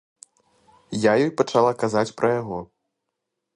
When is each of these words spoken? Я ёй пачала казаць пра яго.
Я 1.09 1.13
ёй 1.27 1.29
пачала 1.41 1.73
казаць 1.85 2.15
пра 2.21 2.27
яго. 2.41 2.59